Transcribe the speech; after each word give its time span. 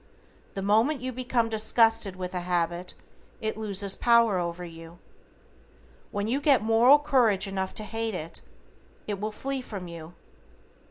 The 0.55 0.63
moment 0.63 1.01
you 1.01 1.11
become 1.11 1.47
disgusted 1.47 2.15
with 2.15 2.33
a 2.33 2.39
habit 2.39 2.95
it 3.39 3.55
loses 3.55 3.93
power 3.95 4.39
over 4.39 4.65
you. 4.65 4.97
When 6.09 6.27
you 6.27 6.41
get 6.41 6.63
moral 6.63 6.97
courage 6.97 7.47
enough 7.47 7.75
to 7.75 7.83
hate 7.83 8.15
it, 8.15 8.41
it 9.05 9.19
will 9.21 9.31
flee 9.31 9.61
from 9.61 9.87
you. 9.87 10.15